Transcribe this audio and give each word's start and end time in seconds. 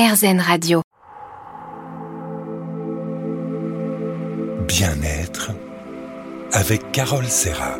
RZN 0.00 0.40
Radio. 0.40 0.80
Bien-être 4.66 5.50
avec 6.52 6.90
Carole 6.90 7.26
Serra. 7.26 7.76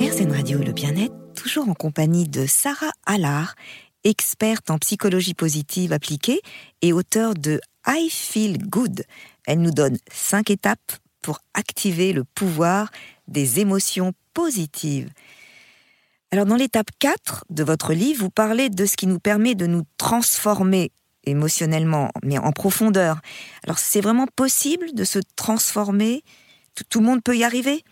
RZN 0.00 0.32
Radio, 0.32 0.58
le 0.58 0.72
bien-être, 0.72 1.14
toujours 1.36 1.68
en 1.68 1.74
compagnie 1.74 2.26
de 2.26 2.44
Sarah 2.46 2.90
Allard, 3.06 3.54
experte 4.02 4.68
en 4.68 4.78
psychologie 4.78 5.34
positive 5.34 5.92
appliquée 5.92 6.40
et 6.80 6.92
auteure 6.92 7.34
de 7.34 7.60
I 7.86 8.10
Feel 8.10 8.58
Good. 8.66 9.04
Elle 9.46 9.60
nous 9.60 9.70
donne 9.70 9.96
cinq 10.10 10.50
étapes 10.50 10.92
pour 11.22 11.38
activer 11.54 12.12
le 12.12 12.24
pouvoir 12.24 12.90
des 13.28 13.60
émotions 13.60 14.12
positives. 14.34 15.08
Alors 16.32 16.46
dans 16.46 16.56
l'étape 16.56 16.88
4 16.98 17.44
de 17.50 17.62
votre 17.62 17.92
livre, 17.92 18.24
vous 18.24 18.30
parlez 18.30 18.70
de 18.70 18.86
ce 18.86 18.96
qui 18.96 19.06
nous 19.06 19.20
permet 19.20 19.54
de 19.54 19.66
nous 19.66 19.82
transformer 19.98 20.90
émotionnellement, 21.24 22.10
mais 22.22 22.38
en 22.38 22.52
profondeur. 22.52 23.20
Alors 23.64 23.78
c'est 23.78 24.00
vraiment 24.00 24.26
possible 24.26 24.94
de 24.94 25.04
se 25.04 25.18
transformer? 25.36 26.24
Tout, 26.88 27.00
le 27.00 27.04
monde 27.06 27.22
peut 27.22 27.36
y 27.36 27.44
arriver? 27.44 27.84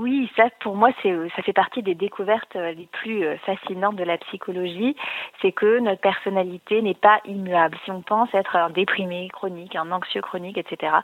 Oui, 0.00 0.30
ça 0.34 0.44
pour 0.60 0.76
moi 0.76 0.90
c'est 1.02 1.14
ça 1.36 1.42
fait 1.42 1.52
partie 1.52 1.82
des 1.82 1.94
découvertes 1.94 2.56
euh, 2.56 2.72
les 2.72 2.86
plus 2.86 3.22
euh, 3.22 3.36
fascinantes 3.44 3.96
de 3.96 4.04
la 4.04 4.16
psychologie, 4.16 4.96
c'est 5.42 5.52
que 5.52 5.78
notre 5.78 6.00
personnalité 6.00 6.80
n'est 6.80 6.94
pas 6.94 7.20
immuable. 7.26 7.76
Si 7.84 7.90
on 7.90 8.00
pense 8.00 8.32
être 8.32 8.56
un 8.56 8.70
déprimé 8.70 9.28
chronique, 9.30 9.76
un 9.76 9.92
anxieux 9.92 10.22
chronique, 10.22 10.56
etc. 10.56 10.94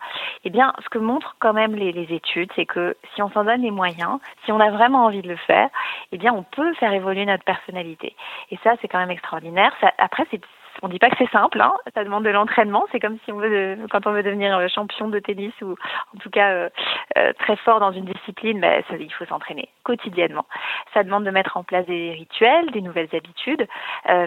Eh 0.44 0.50
bien, 0.50 0.72
ce 0.82 0.88
que 0.88 0.98
montrent 0.98 1.36
quand 1.40 1.52
même 1.52 1.74
les, 1.74 2.06
études, 2.10 2.50
c'est 2.56 2.64
que 2.64 2.96
si 3.14 3.20
on 3.20 3.30
s'en 3.32 3.44
donne 3.44 3.60
les 3.60 3.70
moyens, 3.70 4.18
si 4.46 4.52
on 4.52 4.60
a 4.60 4.70
vraiment 4.70 5.04
envie 5.04 5.20
de 5.20 5.28
le 5.28 5.36
faire, 5.36 5.68
eh 6.12 6.16
bien 6.16 6.32
on 6.32 6.42
peut 6.42 6.72
faire 6.74 6.94
évoluer 6.94 7.26
notre 7.26 7.44
personnalité. 7.44 8.16
Et 8.50 8.58
ça 8.64 8.76
c'est 8.80 8.88
quand 8.88 8.98
même 8.98 9.10
extraordinaire. 9.10 9.74
Après 9.98 10.24
c'est 10.30 10.40
on 10.82 10.88
dit 10.88 10.98
pas 10.98 11.10
que 11.10 11.16
c'est 11.18 11.30
simple, 11.30 11.60
hein. 11.60 11.72
ça 11.94 12.04
demande 12.04 12.24
de 12.24 12.30
l'entraînement. 12.30 12.86
C'est 12.92 13.00
comme 13.00 13.18
si 13.24 13.32
on 13.32 13.38
veut, 13.38 13.78
quand 13.90 14.06
on 14.06 14.12
veut 14.12 14.22
devenir 14.22 14.56
euh, 14.56 14.68
champion 14.68 15.08
de 15.08 15.18
tennis 15.18 15.52
ou 15.62 15.74
en 16.14 16.18
tout 16.18 16.30
cas 16.30 16.50
euh, 16.50 16.68
euh, 17.16 17.32
très 17.38 17.56
fort 17.56 17.80
dans 17.80 17.92
une 17.92 18.04
discipline, 18.04 18.60
ça, 18.60 18.96
il 18.98 19.12
faut 19.12 19.24
s'entraîner 19.24 19.68
quotidiennement. 19.84 20.46
Ça 20.94 21.02
demande 21.02 21.24
de 21.24 21.30
mettre 21.30 21.56
en 21.56 21.64
place 21.64 21.86
des 21.86 22.12
rituels, 22.12 22.70
des 22.72 22.82
nouvelles 22.82 23.08
habitudes, 23.12 23.66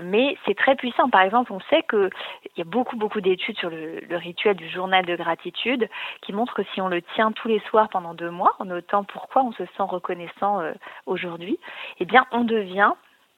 mais 0.04 0.38
c'est 0.46 0.56
très 0.56 0.76
puissant. 0.76 1.10
Par 1.10 1.22
exemple, 1.22 1.52
on 1.52 1.60
sait 1.70 1.84
que 1.84 2.10
il 2.46 2.60
y 2.60 2.62
a 2.62 2.66
beaucoup 2.66 2.96
beaucoup 2.96 3.22
d'études 3.22 3.58
sur 3.58 3.70
le, 3.70 4.00
le, 4.00 4.18
rituel 4.18 4.56
du 4.56 4.70
journal 4.70 5.06
de 5.06 5.16
gratitude 5.16 5.90
qui 6.22 6.34
montrent 6.34 6.54
que 6.54 6.64
si 6.74 6.82
on 6.82 6.88
le 6.88 7.02
tient 7.02 7.32
tous 7.32 7.48
les 7.48 7.60
soirs 7.70 7.90
pendant 7.90 8.14
deux 8.14 8.32
mois, 8.32 8.56
en 8.60 8.66
notant 8.66 9.04
pourquoi 9.04 9.44
on 9.44 9.52
se 9.52 9.66
sent 9.66 9.84
reconnaissant 9.84 10.62
aujourd'hui, 11.06 11.60
eh 12.00 12.06
bien, 12.06 12.26
on 12.32 12.44
devient 12.44 12.94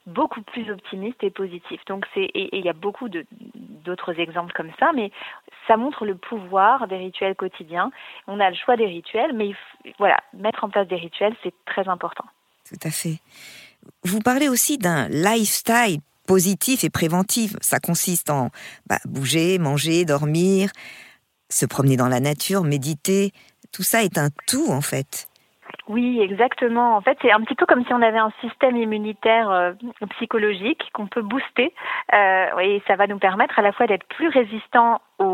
beaucoup 0.06 0.42
plus 0.42 0.70
optimiste 0.70 1.22
et 1.22 1.30
positif. 1.30 1.80
Donc 1.86 2.04
c'est 2.14 2.24
et 2.24 2.58
il 2.58 2.64
y 2.64 2.68
a 2.68 2.74
beaucoup 2.74 3.08
d'autres 3.08 4.18
exemples 4.18 4.52
comme 4.52 4.70
ça, 4.78 4.92
mais 4.94 5.10
ça 5.68 5.76
montre 5.76 6.04
le 6.04 6.16
pouvoir 6.16 6.88
des 6.88 6.96
rituels 6.96 7.36
quotidiens. 7.36 7.90
On 8.26 8.40
a 8.40 8.50
le 8.50 8.56
choix 8.56 8.76
des 8.76 8.86
rituels, 8.86 9.32
mais 9.34 9.52
voilà, 9.98 10.18
mettre 10.32 10.64
en 10.64 10.70
place 10.70 10.88
des 10.88 10.96
rituels, 10.96 11.34
c'est 11.42 11.54
très 11.66 11.88
important. 11.88 12.24
Tout 12.68 12.80
à 12.82 12.90
fait. 12.90 13.18
Vous 14.04 14.20
parlez 14.20 14.48
aussi 14.48 14.78
d'un 14.78 15.08
lifestyle 15.08 16.00
positif 16.26 16.84
et 16.84 16.90
préventif. 16.90 17.54
Ça 17.60 17.80
consiste 17.80 18.30
en 18.30 18.50
bah, 18.86 18.98
bouger, 19.04 19.58
manger, 19.58 20.04
dormir, 20.04 20.70
se 21.48 21.66
promener 21.66 21.96
dans 21.96 22.08
la 22.08 22.20
nature, 22.20 22.64
méditer. 22.64 23.32
Tout 23.72 23.82
ça 23.82 24.02
est 24.02 24.18
un 24.18 24.30
tout 24.46 24.70
en 24.70 24.80
fait. 24.80 25.28
Oui, 25.88 26.20
exactement. 26.20 26.96
En 26.96 27.00
fait, 27.00 27.18
c'est 27.22 27.32
un 27.32 27.40
petit 27.40 27.56
peu 27.56 27.66
comme 27.66 27.84
si 27.84 27.92
on 27.92 28.02
avait 28.02 28.18
un 28.18 28.32
système 28.40 28.76
immunitaire 28.76 29.50
euh, 29.50 29.72
psychologique 30.10 30.90
qu'on 30.92 31.08
peut 31.08 31.22
booster. 31.22 31.74
Euh, 32.14 32.58
et 32.60 32.82
ça 32.86 32.94
va 32.94 33.06
nous 33.08 33.18
permettre 33.18 33.58
à 33.58 33.62
la 33.62 33.72
fois 33.72 33.86
d'être 33.86 34.06
plus 34.06 34.28
résistants 34.28 35.00
au 35.18 35.31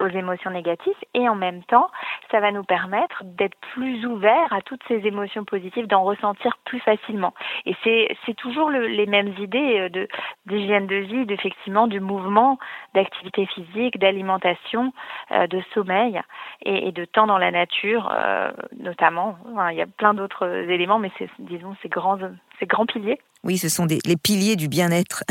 aux 0.00 0.08
émotions 0.08 0.50
négatives, 0.50 0.94
et 1.14 1.28
en 1.28 1.34
même 1.34 1.62
temps, 1.64 1.90
ça 2.30 2.40
va 2.40 2.52
nous 2.52 2.64
permettre 2.64 3.22
d'être 3.24 3.56
plus 3.72 4.06
ouverts 4.06 4.52
à 4.52 4.62
toutes 4.62 4.82
ces 4.88 5.06
émotions 5.06 5.44
positives, 5.44 5.86
d'en 5.86 6.02
ressentir 6.04 6.56
plus 6.64 6.80
facilement. 6.80 7.34
Et 7.66 7.76
c'est, 7.84 8.34
toujours 8.34 8.70
le, 8.70 8.86
les 8.86 9.06
mêmes 9.06 9.34
idées 9.38 9.80
euh, 9.80 9.88
de, 9.88 10.08
d'hygiène 10.46 10.86
de 10.86 10.96
vie, 10.96 11.26
d'effectivement 11.26 11.86
du 11.86 12.00
mouvement, 12.00 12.58
d'activité 12.94 13.46
physique, 13.46 13.98
d'alimentation, 13.98 14.92
euh, 15.32 15.46
de 15.46 15.60
sommeil 15.74 16.20
et, 16.62 16.92
de 16.92 17.04
temps 17.04 17.26
dans 17.26 17.38
la 17.38 17.50
nature, 17.50 18.10
euh, 18.12 18.50
notamment. 18.78 19.36
Il 19.70 19.76
y 19.76 19.82
a 19.82 19.86
plein 19.86 20.14
d'autres 20.14 20.46
éléments, 20.46 20.98
mais 20.98 21.10
c'est, 21.18 21.28
disons, 21.38 21.76
ces 21.82 21.88
grands, 21.88 22.18
ces 22.60 22.66
grands 22.66 22.86
piliers. 22.86 23.18
Oui, 23.42 23.58
ce 23.58 23.68
sont 23.68 23.86
des, 23.86 23.98
les 24.04 24.16
piliers 24.16 24.54
du 24.54 24.68
bien-être. 24.68 25.24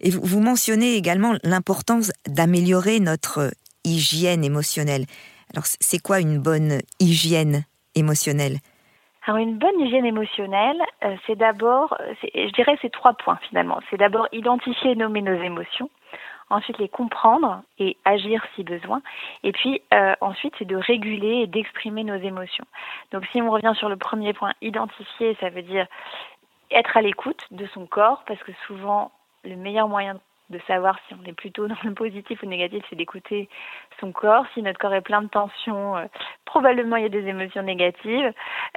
Et 0.00 0.10
vous, 0.10 0.20
vous 0.22 0.40
mentionnez 0.40 0.96
également 0.96 1.34
l'importance 1.44 2.12
d'améliorer 2.26 3.00
notre 3.00 3.52
hygiène 3.84 4.44
émotionnelle. 4.44 5.06
Alors, 5.54 5.64
c'est 5.64 6.02
quoi 6.02 6.20
une 6.20 6.38
bonne 6.38 6.80
hygiène 6.98 7.64
émotionnelle? 7.94 8.58
Alors 9.26 9.38
une 9.38 9.58
bonne 9.58 9.78
hygiène 9.78 10.06
émotionnelle, 10.06 10.80
euh, 11.04 11.14
c'est 11.26 11.36
d'abord, 11.36 11.96
je 12.22 12.52
dirais, 12.52 12.76
c'est 12.80 12.90
trois 12.90 13.12
points 13.12 13.38
finalement. 13.48 13.78
C'est 13.90 13.98
d'abord 13.98 14.26
identifier 14.32 14.92
et 14.92 14.94
nommer 14.96 15.20
nos 15.20 15.40
émotions, 15.40 15.90
ensuite 16.48 16.78
les 16.78 16.88
comprendre 16.88 17.62
et 17.78 17.98
agir 18.04 18.42
si 18.54 18.64
besoin, 18.64 19.02
et 19.44 19.52
puis 19.52 19.82
euh, 19.92 20.14
ensuite 20.22 20.54
c'est 20.58 20.64
de 20.64 20.74
réguler 20.74 21.42
et 21.42 21.46
d'exprimer 21.46 22.02
nos 22.02 22.16
émotions. 22.16 22.64
Donc 23.12 23.24
si 23.30 23.42
on 23.42 23.50
revient 23.50 23.74
sur 23.78 23.90
le 23.90 23.96
premier 23.96 24.32
point, 24.32 24.52
identifier, 24.62 25.36
ça 25.38 25.50
veut 25.50 25.62
dire 25.62 25.86
être 26.70 26.96
à 26.96 27.02
l'écoute 27.02 27.44
de 27.50 27.66
son 27.66 27.86
corps, 27.86 28.22
parce 28.26 28.42
que 28.42 28.52
souvent 28.66 29.12
le 29.44 29.56
meilleur 29.56 29.88
moyen 29.88 30.20
de 30.50 30.58
savoir 30.66 30.98
si 31.06 31.14
on 31.14 31.24
est 31.24 31.32
plutôt 31.32 31.66
dans 31.68 31.76
le 31.84 31.94
positif 31.94 32.42
ou 32.42 32.46
le 32.46 32.50
négatif, 32.50 32.84
c'est 32.90 32.96
d'écouter 32.96 33.48
son 34.00 34.12
corps. 34.12 34.44
Si 34.52 34.62
notre 34.62 34.78
corps 34.78 34.92
est 34.92 35.00
plein 35.00 35.22
de 35.22 35.28
tensions, 35.28 35.96
euh, 35.96 36.06
probablement 36.44 36.96
il 36.96 37.04
y 37.04 37.06
a 37.06 37.10
des 37.10 37.26
émotions 37.26 37.62
négatives. 37.62 38.32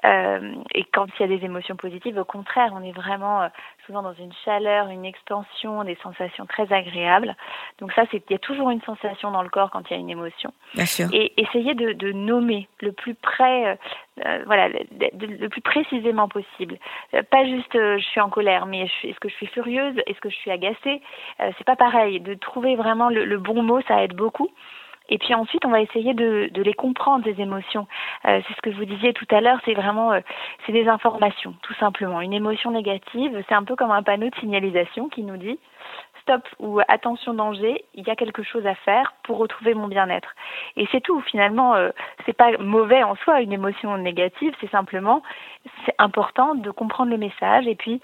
Euh, 0.05 0.53
et 0.75 0.83
quand 0.85 1.07
il 1.17 1.21
y 1.21 1.23
a 1.23 1.37
des 1.37 1.43
émotions 1.43 1.75
positives, 1.75 2.17
au 2.17 2.25
contraire, 2.25 2.71
on 2.75 2.83
est 2.83 2.91
vraiment 2.91 3.41
euh, 3.41 3.47
souvent 3.85 4.03
dans 4.03 4.13
une 4.13 4.31
chaleur, 4.45 4.89
une 4.89 5.05
extension, 5.05 5.83
des 5.83 5.97
sensations 6.03 6.45
très 6.45 6.71
agréables. 6.71 7.35
Donc 7.79 7.91
ça, 7.93 8.03
il 8.13 8.21
y 8.29 8.35
a 8.35 8.39
toujours 8.39 8.69
une 8.69 8.81
sensation 8.81 9.31
dans 9.31 9.41
le 9.41 9.49
corps 9.49 9.71
quand 9.71 9.89
il 9.89 9.93
y 9.93 9.97
a 9.97 9.99
une 9.99 10.11
émotion. 10.11 10.53
Bien 10.75 10.85
sûr. 10.85 11.07
Et 11.11 11.33
essayer 11.41 11.73
de, 11.73 11.93
de 11.93 12.11
nommer 12.11 12.69
le 12.81 12.91
plus 12.91 13.15
près 13.15 13.79
euh, 14.23 14.43
voilà, 14.45 14.69
le, 14.69 15.47
plus 15.47 15.61
précisément 15.61 16.27
possible. 16.27 16.77
Euh, 17.13 17.23
pas 17.23 17.45
juste 17.45 17.75
euh, 17.75 17.97
je 17.97 18.03
suis 18.05 18.21
en 18.21 18.29
colère, 18.29 18.67
mais 18.67 18.81
est-ce 19.03 19.19
que 19.19 19.27
je 19.27 19.33
suis 19.33 19.47
furieuse, 19.47 19.95
est-ce 20.05 20.19
que 20.19 20.29
je 20.29 20.35
suis 20.35 20.51
agacée? 20.51 21.01
C'est 21.39 21.63
pas 21.65 21.75
pareil. 21.75 22.19
De 22.19 22.35
trouver 22.35 22.75
vraiment 22.75 23.09
le, 23.09 23.37
bon 23.37 23.63
mot, 23.63 23.81
ça 23.87 24.03
aide 24.03 24.13
beaucoup. 24.13 24.49
Et 25.09 25.17
puis 25.17 25.33
ensuite, 25.33 25.65
on 25.65 25.69
va 25.69 25.81
essayer 25.81 26.13
de, 26.13 26.49
de 26.51 26.61
les 26.61 26.73
comprendre, 26.73 27.25
ces 27.25 27.41
émotions. 27.41 27.87
c'est 28.23 28.53
ce 28.55 28.61
que 28.61 28.69
vous 28.69 28.85
disiez 28.85 29.13
tout 29.13 29.27
à 29.31 29.41
l'heure, 29.41 29.59
c'est 29.65 29.73
vraiment, 29.73 30.13
c'est 30.65 30.71
des 30.71 30.87
informations, 30.87 31.55
tout 31.61 31.73
simplement. 31.73 32.21
Une 32.21 32.33
émotion 32.33 32.71
négative, 32.71 33.43
c'est 33.49 33.55
un 33.55 33.63
peu 33.63 33.75
comme 33.75 33.91
un 33.91 34.01
panneau 34.03 34.29
de 34.29 34.35
signalisation 34.35 35.09
qui 35.09 35.23
nous 35.23 35.37
dit 35.37 35.59
stop 36.23 36.47
ou 36.59 36.79
attention 36.87 37.33
danger, 37.33 37.85
il 37.93 38.07
y 38.07 38.09
a 38.09 38.15
quelque 38.15 38.43
chose 38.43 38.65
à 38.65 38.75
faire 38.75 39.13
pour 39.23 39.37
retrouver 39.37 39.73
mon 39.73 39.87
bien-être. 39.87 40.29
Et 40.75 40.87
c'est 40.91 41.01
tout. 41.01 41.21
Finalement, 41.21 41.75
euh, 41.75 41.91
c'est 42.25 42.33
pas 42.33 42.57
mauvais 42.57 43.03
en 43.03 43.15
soi 43.15 43.41
une 43.41 43.53
émotion 43.53 43.97
négative, 43.97 44.53
c'est 44.59 44.71
simplement 44.71 45.21
c'est 45.85 45.95
important 45.97 46.55
de 46.55 46.71
comprendre 46.71 47.11
le 47.11 47.17
message 47.17 47.67
et 47.67 47.75
puis 47.75 48.01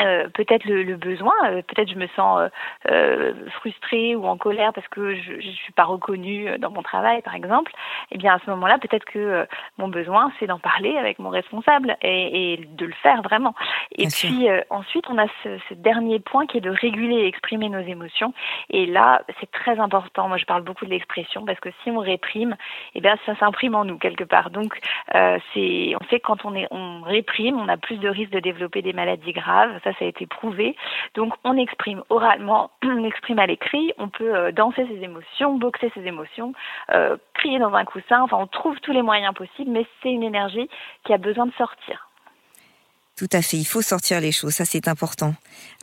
euh, 0.00 0.28
peut-être 0.34 0.64
le, 0.64 0.82
le, 0.82 0.96
besoin, 0.96 1.32
euh, 1.44 1.62
peut-être 1.62 1.90
je 1.90 1.96
me 1.96 2.06
sens 2.08 2.40
euh, 2.40 2.48
euh, 2.90 3.32
frustrée 3.52 4.14
ou 4.14 4.26
en 4.26 4.36
colère 4.36 4.72
parce 4.72 4.86
que 4.88 5.14
je 5.14 5.32
ne 5.34 5.40
suis 5.40 5.72
pas 5.72 5.84
reconnue 5.84 6.58
dans 6.58 6.70
mon 6.70 6.82
travail, 6.82 7.22
par 7.22 7.34
exemple. 7.34 7.72
Eh 8.10 8.18
bien, 8.18 8.34
à 8.34 8.38
ce 8.44 8.50
moment-là, 8.50 8.78
peut-être 8.78 9.04
que 9.06 9.46
mon 9.78 9.88
besoin, 9.88 10.32
c'est 10.38 10.46
d'en 10.46 10.58
parler 10.58 10.96
avec 10.98 11.18
mon 11.18 11.30
responsable 11.30 11.96
et, 12.02 12.52
et, 12.52 12.56
de 12.56 12.86
le 12.86 12.92
faire 13.02 13.22
vraiment. 13.22 13.54
Et 13.92 14.08
puis 14.08 14.48
ensuite, 14.70 15.06
on 15.08 15.18
a 15.18 15.26
ce, 15.42 15.58
ce, 15.68 15.74
dernier 15.74 16.20
point 16.20 16.46
qui 16.46 16.58
est 16.58 16.60
de 16.60 16.70
réguler 16.70 17.16
et 17.16 17.26
exprimer 17.26 17.68
nos 17.68 17.80
émotions. 17.80 18.34
Et 18.70 18.86
là, 18.86 19.22
c'est 19.40 19.50
très 19.50 19.78
important. 19.78 20.28
Moi, 20.28 20.36
je 20.36 20.44
parle 20.44 20.62
beaucoup 20.62 20.84
de 20.84 20.90
l'expression 20.90 21.44
parce 21.44 21.60
que 21.60 21.70
si 21.82 21.90
on 21.90 21.98
réprime, 21.98 22.56
eh 22.94 23.00
bien, 23.00 23.16
ça 23.24 23.36
s'imprime 23.36 23.74
en 23.74 23.84
nous 23.84 23.98
quelque 23.98 24.24
part. 24.24 24.50
Donc, 24.50 24.78
c'est, 25.12 25.94
on 26.00 26.04
sait 26.10 26.20
que 26.20 26.26
quand 26.26 26.44
on, 26.44 26.54
est, 26.54 26.68
on 26.70 27.02
réprime, 27.02 27.58
on 27.58 27.68
a 27.68 27.76
plus 27.76 27.96
de 27.96 28.08
risques 28.08 28.32
de 28.32 28.40
développer 28.40 28.82
des 28.82 28.92
maladies 28.92 29.32
graves 29.32 29.80
ça, 29.86 29.98
ça 29.98 30.04
a 30.04 30.08
été 30.08 30.26
prouvé. 30.26 30.76
Donc, 31.14 31.32
on 31.44 31.56
exprime 31.56 32.02
oralement, 32.10 32.70
on 32.82 33.04
exprime 33.04 33.38
à 33.38 33.46
l'écrit, 33.46 33.92
on 33.98 34.08
peut 34.08 34.34
euh, 34.34 34.52
danser 34.52 34.86
ses 34.86 35.02
émotions, 35.02 35.56
boxer 35.56 35.90
ses 35.94 36.04
émotions, 36.06 36.52
euh, 36.92 37.16
crier 37.34 37.58
dans 37.58 37.72
un 37.74 37.84
coussin, 37.84 38.22
enfin, 38.22 38.38
on 38.38 38.46
trouve 38.46 38.78
tous 38.80 38.92
les 38.92 39.02
moyens 39.02 39.34
possibles, 39.34 39.70
mais 39.70 39.86
c'est 40.02 40.10
une 40.10 40.22
énergie 40.22 40.68
qui 41.04 41.12
a 41.12 41.18
besoin 41.18 41.46
de 41.46 41.52
sortir. 41.52 42.08
Tout 43.16 43.28
à 43.32 43.40
fait, 43.40 43.56
il 43.56 43.64
faut 43.64 43.80
sortir 43.80 44.20
les 44.20 44.30
choses, 44.30 44.52
ça 44.52 44.66
c'est 44.66 44.88
important. 44.88 45.34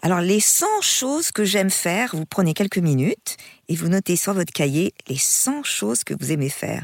Alors 0.03 0.19
les 0.19 0.39
100 0.39 0.67
choses 0.81 1.31
que 1.31 1.43
j'aime 1.43 1.71
faire, 1.71 2.11
vous 2.13 2.27
prenez 2.27 2.53
quelques 2.53 2.77
minutes 2.77 3.37
et 3.69 3.75
vous 3.75 3.87
notez 3.87 4.15
sur 4.15 4.33
votre 4.33 4.53
cahier 4.53 4.93
les 5.07 5.17
100 5.17 5.63
choses 5.63 6.03
que 6.03 6.13
vous 6.13 6.31
aimez 6.31 6.49
faire. 6.49 6.83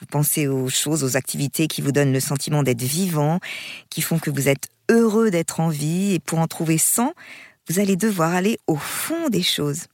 Vous 0.00 0.06
pensez 0.06 0.48
aux 0.48 0.70
choses, 0.70 1.04
aux 1.04 1.18
activités 1.18 1.68
qui 1.68 1.82
vous 1.82 1.92
donnent 1.92 2.12
le 2.12 2.20
sentiment 2.20 2.62
d'être 2.62 2.80
vivant, 2.80 3.38
qui 3.90 4.00
font 4.00 4.18
que 4.18 4.30
vous 4.30 4.48
êtes 4.48 4.68
heureux 4.92 5.30
d'être 5.30 5.60
en 5.60 5.68
vie, 5.68 6.14
et 6.14 6.18
pour 6.20 6.38
en 6.38 6.46
trouver 6.46 6.78
100, 6.78 7.12
vous 7.68 7.80
allez 7.80 7.96
devoir 7.96 8.34
aller 8.34 8.58
au 8.66 8.76
fond 8.76 9.28
des 9.28 9.42
choses. 9.42 9.86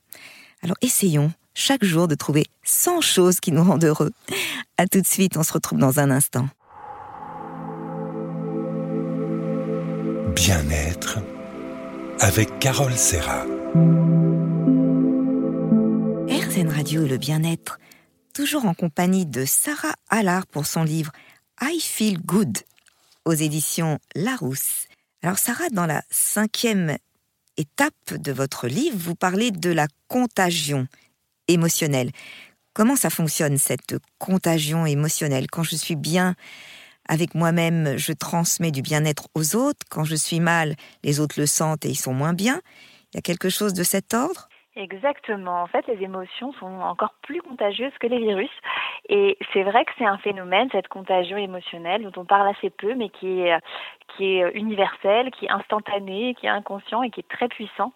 Alors 0.63 0.77
essayons 0.83 1.33
chaque 1.55 1.85
jour 1.85 2.09
de 2.09 2.15
trouver 2.15 2.47
100 2.65 3.01
choses 3.01 3.41
qui 3.41 3.53
nous 3.53 3.65
rendent 3.65 3.85
heureux. 3.85 4.13
À 4.77 4.87
tout 4.87 5.01
de 5.01 5.07
suite, 5.07 5.37
on 5.37 5.43
se 5.43 5.53
retrouve 5.53 5.79
dans 5.79 5.99
un 6.01 6.11
instant. 6.11 6.49
Bien-être 10.35 11.19
avec 12.21 12.59
Carole 12.59 12.97
Serra. 12.97 13.45
RZN 16.29 16.69
Radio 16.69 17.05
et 17.05 17.09
le 17.09 17.17
bien-être, 17.17 17.79
toujours 18.35 18.67
en 18.67 18.75
compagnie 18.75 19.27
de 19.27 19.45
Sarah 19.45 19.95
Allard 20.09 20.47
pour 20.47 20.67
son 20.67 20.83
livre 20.83 21.13
I 21.61 21.81
Feel 21.81 22.21
Good 22.21 22.59
aux 23.25 23.35
éditions 23.35 23.99
Larousse. 24.15 24.88
Alors 25.23 25.39
Sarah, 25.39 25.69
dans 25.73 25.87
la 25.87 26.03
cinquième 26.11 26.97
étape 27.57 28.15
de 28.15 28.31
votre 28.31 28.69
livre, 28.69 28.97
vous 28.97 29.17
parlez 29.17 29.51
de 29.51 29.73
la 29.73 29.87
contagion 30.07 30.87
émotionnelle. 31.49 32.11
Comment 32.73 32.95
ça 32.95 33.11
fonctionne 33.11 33.59
cette 33.59 33.97
contagion 34.19 34.87
émotionnelle? 34.87 35.49
Quand 35.51 35.65
je 35.65 35.75
suis 35.75 35.97
bien 35.97 36.37
avec 37.09 37.35
moi-même, 37.35 37.97
je 37.97 38.13
transmets 38.13 38.71
du 38.71 38.83
bien-être 38.83 39.29
aux 39.35 39.57
autres. 39.57 39.81
Quand 39.91 40.05
je 40.05 40.15
suis 40.15 40.39
mal, 40.39 40.77
les 41.03 41.19
autres 41.19 41.41
le 41.41 41.47
sentent 41.47 41.85
et 41.85 41.89
ils 41.89 41.97
sont 41.97 42.15
moins 42.15 42.35
bien. 42.35 42.61
Il 43.13 43.17
y 43.17 43.19
a 43.19 43.23
quelque 43.23 43.49
chose 43.49 43.75
de 43.75 43.83
cet 43.83 44.15
ordre? 44.15 44.49
Exactement. 44.77 45.63
En 45.63 45.67
fait, 45.67 45.85
les 45.89 46.01
émotions 46.05 46.53
sont 46.61 46.67
encore 46.67 47.15
plus 47.23 47.43
contagieuses 47.43 47.93
que 48.01 48.07
les 48.07 48.21
virus. 48.21 48.51
Et 49.09 49.39
c'est 49.53 49.63
vrai 49.63 49.85
que 49.85 49.93
c'est 49.99 50.07
un 50.07 50.19
phénomène, 50.19 50.69
cette 50.71 50.89
contagion 50.89 51.37
émotionnelle, 51.37 52.03
dont 52.03 52.21
on 52.21 52.25
parle 52.25 52.49
assez 52.49 52.71
peu, 52.71 52.95
mais 52.95 53.09
qui 53.09 53.41
est, 53.41 53.59
qui 54.17 54.39
est 54.39 54.51
universel, 54.55 55.31
qui 55.31 55.47
est 55.47 55.51
instantané, 55.51 56.35
qui 56.35 56.47
est 56.47 56.51
inconscient 56.51 57.03
et 57.03 57.11
qui 57.11 57.21
est 57.21 57.29
très 57.29 57.49
puissant. 57.49 57.93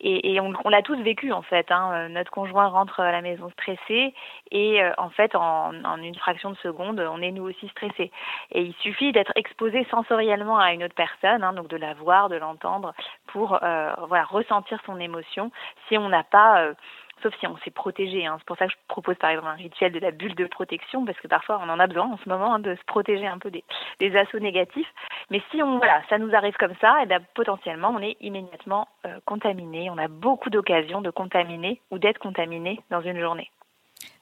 Et, 0.00 0.40
on, 0.40 0.68
l'a 0.68 0.82
tous 0.82 0.96
vécu, 0.96 1.32
en 1.32 1.42
fait. 1.42 1.70
Hein. 1.70 2.08
Notre 2.10 2.30
conjoint 2.30 2.68
rentre 2.68 3.00
à 3.00 3.12
la 3.12 3.22
maison 3.22 3.50
stressé 3.50 4.14
et, 4.50 4.82
euh, 4.82 4.92
en 4.98 5.10
fait, 5.10 5.34
en, 5.34 5.72
en, 5.84 5.96
une 5.98 6.14
fraction 6.14 6.50
de 6.50 6.56
seconde, 6.56 7.00
on 7.00 7.20
est 7.20 7.32
nous 7.32 7.44
aussi 7.44 7.68
stressés. 7.68 8.10
Et 8.52 8.62
il 8.62 8.74
suffit 8.74 9.12
d'être 9.12 9.32
exposé 9.34 9.86
sensoriellement 9.90 10.58
à 10.58 10.72
une 10.72 10.84
autre 10.84 10.94
personne, 10.94 11.42
hein, 11.42 11.52
donc 11.52 11.68
de 11.68 11.76
la 11.76 11.94
voir, 11.94 12.28
de 12.28 12.36
l'entendre, 12.36 12.94
pour 13.28 13.58
euh, 13.62 13.92
voilà, 14.08 14.24
ressentir 14.24 14.80
son 14.86 14.98
émotion. 15.00 15.50
Si 15.88 15.98
on 15.98 16.08
n'a 16.08 16.24
pas, 16.24 16.62
euh, 16.62 16.74
sauf 17.22 17.34
si 17.38 17.46
on 17.46 17.56
s'est 17.58 17.70
protégé. 17.70 18.26
Hein. 18.26 18.36
C'est 18.38 18.46
pour 18.46 18.56
ça 18.56 18.66
que 18.66 18.72
je 18.72 18.76
propose 18.88 19.16
par 19.16 19.30
exemple 19.30 19.48
un 19.48 19.54
rituel 19.54 19.92
de 19.92 19.98
la 19.98 20.10
bulle 20.10 20.34
de 20.34 20.46
protection, 20.46 21.04
parce 21.04 21.18
que 21.18 21.28
parfois 21.28 21.60
on 21.62 21.68
en 21.68 21.78
a 21.78 21.86
besoin 21.86 22.06
en 22.06 22.18
ce 22.22 22.28
moment 22.28 22.54
hein, 22.54 22.58
de 22.58 22.74
se 22.74 22.84
protéger 22.86 23.26
un 23.26 23.38
peu 23.38 23.50
des, 23.50 24.16
assauts 24.16 24.38
négatifs. 24.38 24.88
Mais 25.30 25.42
si 25.50 25.62
on 25.62 25.78
voilà, 25.78 26.02
ça 26.08 26.18
nous 26.18 26.34
arrive 26.34 26.56
comme 26.56 26.74
ça, 26.80 26.98
et 27.00 27.04
eh 27.04 27.06
bien 27.06 27.20
potentiellement 27.34 27.94
on 27.96 28.00
est 28.00 28.16
immédiatement 28.20 28.88
euh, 29.06 29.18
contaminé. 29.24 29.90
On 29.90 29.98
a 29.98 30.08
beaucoup 30.08 30.50
d'occasions 30.50 31.00
de 31.00 31.10
contaminer 31.10 31.80
ou 31.90 31.98
d'être 31.98 32.18
contaminé 32.18 32.80
dans 32.90 33.00
une 33.00 33.20
journée. 33.20 33.50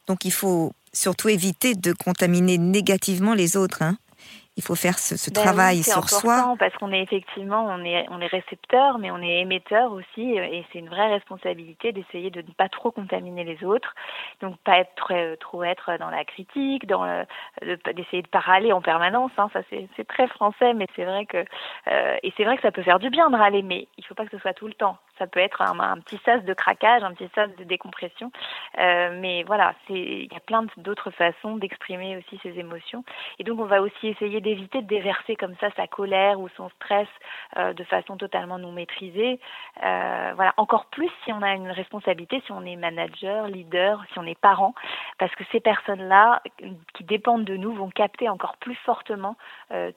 Donc 0.07 0.25
il 0.25 0.33
faut 0.33 0.73
surtout 0.93 1.29
éviter 1.29 1.75
de 1.75 1.93
contaminer 1.93 2.59
négativement 2.59 3.35
les 3.35 3.57
autres. 3.57 3.83
Hein 3.83 3.97
il 4.57 4.63
faut 4.63 4.75
faire 4.75 4.99
ce, 4.99 5.17
ce 5.17 5.31
ben 5.31 5.43
travail 5.43 5.79
oui, 5.79 5.83
sur 5.83 6.09
soi. 6.09 6.55
Parce 6.59 6.75
qu'on 6.77 6.93
est 6.93 7.03
effectivement, 7.03 7.67
on 7.67 7.85
est, 7.85 8.07
on 8.11 8.21
est 8.21 8.27
récepteur, 8.27 8.99
mais 8.99 9.11
on 9.11 9.21
est 9.21 9.41
émetteur 9.41 9.93
aussi, 9.93 10.39
euh, 10.39 10.45
et 10.45 10.65
c'est 10.73 10.79
une 10.79 10.89
vraie 10.89 11.09
responsabilité 11.09 11.93
d'essayer 11.93 12.31
de 12.31 12.41
ne 12.41 12.53
pas 12.53 12.69
trop 12.69 12.91
contaminer 12.91 13.45
les 13.45 13.65
autres, 13.65 13.95
donc 14.41 14.57
pas 14.59 14.79
être 14.79 14.95
trop, 14.95 15.37
trop 15.41 15.65
être 15.65 15.97
dans 15.99 16.11
la 16.11 16.25
critique, 16.25 16.87
dans 16.87 17.05
d'essayer 17.63 18.23
de 18.23 18.29
pas 18.29 18.41
râler 18.41 18.73
en 18.73 18.81
permanence. 18.81 19.33
Hein, 19.39 19.51
ça 19.53 19.61
c'est 19.71 20.07
très 20.07 20.29
français, 20.29 20.75
mais 20.75 20.87
c'est 20.95 21.05
vrai 21.05 21.27
que 21.27 21.45
euh, 21.89 22.17
et 22.23 22.33
c'est 22.37 22.45
vrai 22.45 22.57
que 22.57 22.63
ça 22.63 22.71
peut 22.71 22.83
faire 22.83 22.99
du 22.99 23.11
bien 23.11 23.31
de 23.31 23.37
râler, 23.37 23.63
mais 23.63 23.89
il 23.99 24.05
faut 24.07 24.15
pas 24.15 24.25
que 24.25 24.31
ce 24.31 24.39
soit 24.39 24.55
tout 24.55 24.67
le 24.67 24.75
temps. 24.75 24.99
Ça 25.19 25.27
peut 25.27 25.41
être 25.41 25.63
un, 25.63 26.01
petit 26.01 26.19
sas 26.25 26.43
de 26.45 26.55
craquage, 26.55 27.03
un 27.05 27.13
petit 27.13 27.31
sas 27.35 27.49
de 27.57 27.65
décompression, 27.65 28.33
euh, 28.79 29.17
mais 29.21 29.45
voilà, 29.45 29.75
il 29.89 30.25
y 30.25 30.37
a 30.37 30.41
plein 30.41 30.67
d'autres 30.77 31.11
façons 31.11 31.57
d'exprimer 31.57 32.17
aussi 32.17 32.39
ses 32.43 32.59
émotions, 32.59 33.05
et 33.39 33.45
donc 33.45 33.61
on 33.61 33.65
va 33.65 33.81
aussi 33.81 34.09
essayer 34.09 34.41
d'éviter 34.41 34.83
de 34.83 34.89
déverser 34.89 35.37
comme 35.37 35.55
ça 35.61 35.69
sa 35.77 35.87
colère 35.87 36.41
ou 36.41 36.49
son 36.57 36.69
stress 36.71 37.09
euh, 37.57 37.73
de 37.73 37.85
façon 37.85 38.17
totalement 38.17 38.59
non 38.59 38.73
maîtrisée. 38.73 39.39
Euh, 39.85 40.33
voilà, 40.35 40.53
encore 40.57 40.87
plus 40.87 41.11
si 41.25 41.33
on 41.33 41.43
a 41.43 41.55
une 41.55 41.71
responsabilité, 41.71 42.43
si 42.45 42.53
on 42.53 42.65
est 42.65 42.77
manager, 42.77 43.47
leader, 43.47 44.05
si 44.13 44.19
on 44.19 44.25
est 44.25 44.39
parent, 44.39 44.75
parce 45.19 45.35
que 45.37 45.45
ces 45.53 45.61
personnes-là 45.61 46.43
qui 46.95 47.05
dépendent 47.05 47.45
de 47.45 47.57
nous 47.57 47.73
vont 47.73 47.91
capter 47.91 48.29
encore 48.29 48.57
plus 48.57 48.75
fortement 48.77 49.37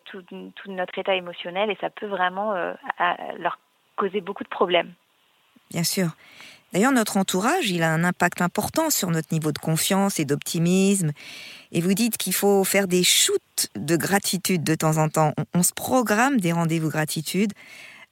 tout, 0.06 0.24
notre 0.68 0.98
état 1.00 1.16
émotionnel 1.16 1.72
et 1.72 1.78
ça 1.82 1.90
peut 1.90 2.06
vraiment 2.06 2.54
leur 3.38 3.58
causer 3.96 4.22
beaucoup 4.22 4.44
de 4.44 4.50
problèmes. 4.50 4.94
Bien 5.72 5.84
sûr. 5.84 6.16
D'ailleurs, 6.74 6.92
notre 6.92 7.18
entourage, 7.18 7.72
il 7.72 7.82
a 7.82 7.94
un 7.94 8.04
impact 8.04 8.42
important 8.42 8.90
sur 8.90 9.10
notre 9.10 9.30
niveau 9.32 9.52
de 9.52 9.58
confiance 9.58 10.20
et 10.20 10.26
d'optimisme. 10.26 11.12
Et 11.72 11.82
vous 11.82 11.94
dites 11.94 12.18
qu'il 12.18 12.34
faut 12.34 12.64
faire 12.64 12.88
des 12.88 13.04
shoots 13.04 13.70
de 13.76 13.96
gratitude 13.96 14.64
de 14.64 14.76
temps 14.76 14.98
en 14.98 15.10
temps. 15.10 15.34
On, 15.54 15.64
se 15.64 15.74
programme 15.74 16.40
des 16.40 16.52
rendez-vous 16.52 16.90
gratitude. 16.90 17.54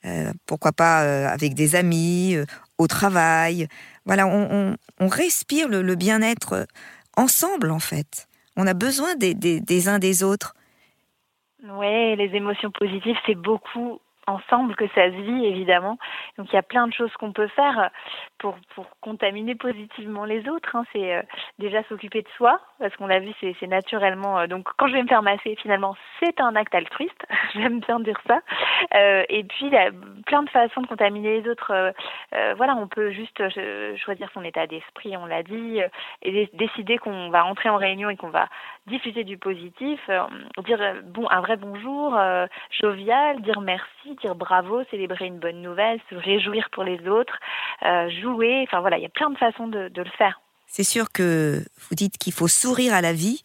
Euh, 0.05 0.31
pourquoi 0.45 0.71
pas 0.71 1.03
euh, 1.03 1.27
avec 1.27 1.53
des 1.53 1.75
amis, 1.75 2.35
euh, 2.35 2.45
au 2.77 2.87
travail. 2.87 3.67
Voilà, 4.05 4.27
on, 4.27 4.77
respire 4.99 5.67
le, 5.67 5.95
bien-être 5.95 6.65
ensemble, 7.17 7.71
en 7.71 7.79
fait. 7.79 8.27
On 8.55 8.67
a 8.67 8.73
besoin 8.73 9.15
des, 9.15 9.33
des 9.33 9.87
uns 9.89 9.99
des 9.99 10.23
autres. 10.23 10.55
Oui, 11.63 12.15
les 12.15 12.29
émotions 12.35 12.71
positives, 12.71 13.17
c'est 13.25 13.35
beaucoup 13.35 13.99
ensemble 14.27 14.75
que 14.75 14.87
ça 14.89 15.05
se 15.05 15.21
vit 15.21 15.45
évidemment. 15.45 15.97
Donc 16.37 16.51
il 16.51 16.55
y 16.55 16.59
a 16.59 16.63
plein 16.63 16.87
de 16.87 16.93
choses 16.93 17.11
qu'on 17.13 17.31
peut 17.31 17.47
faire 17.49 17.89
pour, 18.39 18.55
pour 18.73 18.85
contaminer 19.01 19.55
positivement 19.55 20.25
les 20.25 20.47
autres. 20.49 20.75
Hein. 20.75 20.83
C'est 20.93 21.15
euh, 21.15 21.21
déjà 21.59 21.83
s'occuper 21.83 22.21
de 22.21 22.27
soi, 22.37 22.59
parce 22.79 22.95
qu'on 22.95 23.07
l'a 23.07 23.19
vu, 23.19 23.31
c'est 23.39 23.67
naturellement. 23.67 24.39
Euh, 24.39 24.47
donc 24.47 24.67
quand 24.77 24.87
je 24.87 24.93
vais 24.93 25.03
me 25.03 25.07
faire 25.07 25.21
masser, 25.21 25.55
finalement, 25.61 25.95
c'est 26.19 26.39
un 26.39 26.55
acte 26.55 26.75
altruiste. 26.75 27.25
J'aime 27.53 27.79
bien 27.79 27.99
dire 27.99 28.19
ça. 28.27 28.41
Euh, 28.95 29.23
et 29.29 29.43
puis 29.43 29.67
il 29.67 29.73
y 29.73 29.77
a 29.77 29.91
plein 30.25 30.43
de 30.43 30.49
façons 30.49 30.81
de 30.81 30.87
contaminer 30.87 31.41
les 31.41 31.49
autres. 31.49 31.71
Euh, 31.71 31.91
euh, 32.33 32.53
voilà, 32.55 32.75
on 32.75 32.87
peut 32.87 33.11
juste 33.11 33.41
choisir 33.97 34.29
son 34.33 34.43
état 34.43 34.67
d'esprit, 34.67 35.17
on 35.17 35.25
l'a 35.25 35.43
dit, 35.43 35.79
et 36.21 36.49
décider 36.53 36.97
qu'on 36.97 37.29
va 37.29 37.45
entrer 37.45 37.69
en 37.69 37.77
réunion 37.77 38.09
et 38.09 38.17
qu'on 38.17 38.29
va 38.29 38.47
diffuser 38.87 39.23
du 39.23 39.37
positif, 39.37 39.99
dire 40.63 40.79
bon 41.05 41.27
un 41.29 41.41
vrai 41.41 41.57
bonjour, 41.57 42.17
jovial, 42.69 43.41
dire 43.41 43.61
merci 43.61 43.89
dire 44.13 44.35
bravo, 44.35 44.83
célébrer 44.91 45.25
une 45.25 45.39
bonne 45.39 45.61
nouvelle, 45.61 45.99
se 46.09 46.15
réjouir 46.15 46.69
pour 46.71 46.83
les 46.83 47.07
autres, 47.07 47.37
euh, 47.83 48.09
jouer. 48.25 48.65
Enfin 48.67 48.81
voilà, 48.81 48.97
il 48.97 49.03
y 49.03 49.07
a 49.07 49.09
plein 49.09 49.29
de 49.29 49.37
façons 49.37 49.67
de, 49.67 49.89
de 49.89 50.01
le 50.01 50.09
faire. 50.17 50.41
C'est 50.67 50.83
sûr 50.83 51.11
que 51.11 51.63
vous 51.87 51.95
dites 51.95 52.17
qu'il 52.17 52.33
faut 52.33 52.47
sourire 52.47 52.93
à 52.93 53.01
la 53.01 53.13
vie 53.13 53.43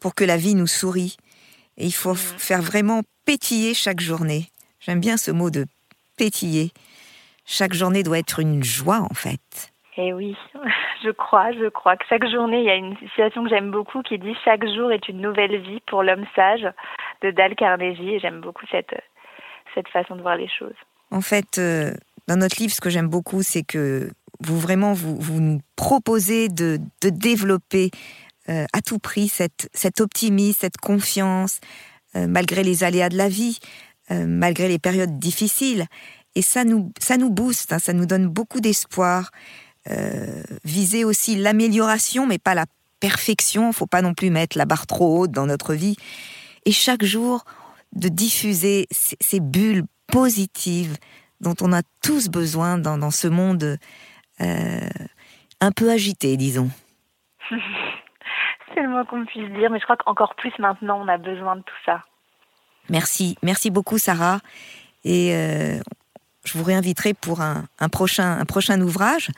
pour 0.00 0.14
que 0.14 0.24
la 0.24 0.36
vie 0.36 0.54
nous 0.54 0.66
sourie. 0.66 1.16
Et 1.76 1.86
il 1.86 1.92
faut 1.92 2.12
mmh. 2.12 2.38
faire 2.38 2.62
vraiment 2.62 3.02
pétiller 3.26 3.74
chaque 3.74 4.00
journée. 4.00 4.46
J'aime 4.80 5.00
bien 5.00 5.16
ce 5.16 5.30
mot 5.30 5.50
de 5.50 5.66
pétiller. 6.16 6.70
Chaque 7.44 7.74
journée 7.74 8.02
doit 8.02 8.18
être 8.18 8.40
une 8.40 8.62
joie 8.62 9.00
en 9.00 9.14
fait. 9.14 9.72
Eh 9.96 10.12
oui, 10.12 10.36
je 11.04 11.10
crois, 11.10 11.52
je 11.52 11.68
crois 11.68 11.96
que 11.96 12.04
chaque 12.08 12.26
journée, 12.28 12.60
il 12.60 12.66
y 12.66 12.70
a 12.70 12.76
une 12.76 12.96
citation 13.14 13.44
que 13.44 13.50
j'aime 13.50 13.70
beaucoup 13.70 14.02
qui 14.02 14.18
dit 14.18 14.34
Chaque 14.44 14.66
jour 14.66 14.92
est 14.92 15.08
une 15.08 15.20
nouvelle 15.20 15.60
vie 15.60 15.80
pour 15.86 16.02
l'homme 16.02 16.24
sage 16.34 16.66
de 17.22 17.30
Dale 17.30 17.56
Carnegie 17.56 18.14
et 18.14 18.20
j'aime 18.20 18.40
beaucoup 18.40 18.66
cette, 18.70 18.94
cette 19.74 19.88
façon 19.88 20.16
de 20.16 20.22
voir 20.22 20.36
les 20.36 20.48
choses. 20.48 20.76
En 21.10 21.20
fait, 21.20 21.58
euh, 21.58 21.92
dans 22.28 22.36
notre 22.36 22.60
livre, 22.60 22.72
ce 22.72 22.80
que 22.80 22.90
j'aime 22.90 23.08
beaucoup, 23.08 23.42
c'est 23.42 23.64
que 23.64 24.10
vous 24.40 24.58
vraiment 24.58 24.92
vous, 24.92 25.16
vous 25.16 25.40
nous 25.40 25.60
proposez 25.76 26.48
de, 26.48 26.80
de 27.02 27.10
développer 27.10 27.90
euh, 28.48 28.66
à 28.72 28.80
tout 28.80 28.98
prix 28.98 29.28
cette, 29.28 29.68
cet 29.74 30.00
optimisme, 30.00 30.58
cette 30.62 30.78
confiance, 30.78 31.60
euh, 32.16 32.26
malgré 32.26 32.64
les 32.64 32.82
aléas 32.84 33.08
de 33.08 33.16
la 33.16 33.28
vie, 33.28 33.58
euh, 34.10 34.26
malgré 34.26 34.66
les 34.66 34.78
périodes 34.78 35.18
difficiles. 35.18 35.86
Et 36.34 36.42
ça 36.42 36.64
nous, 36.64 36.90
ça 36.98 37.16
nous 37.16 37.30
booste, 37.30 37.72
hein, 37.72 37.78
ça 37.78 37.92
nous 37.92 38.06
donne 38.06 38.26
beaucoup 38.26 38.60
d'espoir. 38.60 39.30
Viser 40.62 41.04
aussi 41.04 41.36
l'amélioration, 41.36 42.26
mais 42.26 42.38
pas 42.38 42.54
la 42.54 42.66
perfection. 43.00 43.72
Faut 43.72 43.86
pas 43.86 44.02
non 44.02 44.14
plus 44.14 44.30
mettre 44.30 44.56
la 44.56 44.66
barre 44.66 44.86
trop 44.86 45.18
haute 45.18 45.32
dans 45.32 45.46
notre 45.46 45.74
vie. 45.74 45.96
Et 46.64 46.70
chaque 46.70 47.02
jour, 47.02 47.44
de 47.96 48.08
diffuser 48.08 48.86
ces, 48.92 49.16
ces, 49.20 49.40
bulles 49.40 49.84
positives 50.06 50.96
dont 51.40 51.56
on 51.60 51.72
a 51.72 51.82
tous 52.02 52.28
besoin 52.28 52.78
dans, 52.78 52.98
dans 52.98 53.10
ce 53.10 53.26
monde 53.26 53.78
un 54.40 55.72
peu 55.72 55.90
agité, 55.90 56.36
disons. 56.36 56.70
C'est 58.74 58.82
le 58.82 58.88
moins 58.88 59.04
qu'on 59.04 59.24
puisse 59.24 59.50
dire, 59.50 59.70
mais 59.70 59.78
je 59.78 59.84
crois 59.84 59.96
qu'encore 59.96 60.34
plus 60.36 60.52
maintenant, 60.58 61.00
on 61.02 61.08
a 61.08 61.18
besoin 61.18 61.56
de 61.56 61.62
tout 61.62 61.74
ça. 61.84 62.04
Merci, 62.88 63.36
merci 63.42 63.70
beaucoup 63.70 63.98
Sarah. 63.98 64.40
Et 65.04 65.34
euh, 65.34 65.80
je 66.44 66.58
vous 66.58 66.64
réinviterai 66.64 67.14
pour 67.14 67.40
un, 67.40 67.64
un, 67.78 67.88
prochain, 67.88 68.38
un 68.38 68.44
prochain 68.44 68.80
ouvrage. 68.80 69.30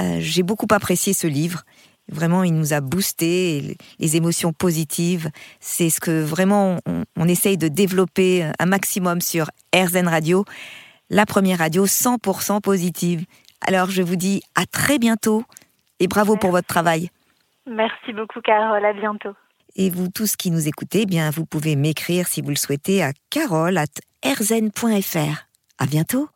Euh, 0.00 0.18
J'ai 0.20 0.42
beaucoup 0.42 0.66
apprécié 0.70 1.12
ce 1.12 1.26
livre. 1.26 1.62
Vraiment, 2.08 2.42
il 2.42 2.54
nous 2.54 2.72
a 2.72 2.80
boosté 2.80 3.76
les 3.98 4.16
émotions 4.16 4.52
positives. 4.52 5.30
C'est 5.60 5.90
ce 5.90 6.00
que 6.00 6.22
vraiment 6.22 6.78
on, 6.86 7.04
on, 7.16 7.28
essaye 7.28 7.56
de 7.56 7.68
développer 7.68 8.50
un 8.58 8.66
maximum 8.66 9.20
sur 9.20 9.46
RZN 9.74 10.08
Radio. 10.08 10.44
la 11.10 11.26
première 11.26 11.58
radio 11.58 11.86
100% 11.86 12.60
positive. 12.60 13.24
Alors 13.66 13.90
je 13.90 14.02
vous 14.02 14.16
dis 14.16 14.42
à 14.54 14.66
très 14.66 14.98
bientôt 14.98 15.44
et 16.00 16.08
bravo 16.08 16.36
pour 16.36 16.50
votre 16.50 16.66
travail. 16.66 17.10
Merci 17.66 18.12
beaucoup 18.12 18.40
Carole, 18.40 18.84
à 18.84 18.92
bientôt. 18.92 19.34
Et 19.76 19.88
vous 19.88 20.08
tous 20.08 20.34
qui 20.36 20.50
nous 20.50 20.68
écoutez, 20.68 21.02
eh 21.02 21.06
bien 21.06 21.30
vous 21.30 21.46
pouvez 21.46 21.76
m'écrire 21.76 22.26
si 22.26 22.42
vous 22.42 22.50
le 22.50 22.56
souhaitez 22.56 23.02
à 23.02 23.12
carole@rzen.fr. 23.30 25.46
À 25.78 25.86
bientôt. 25.86 26.28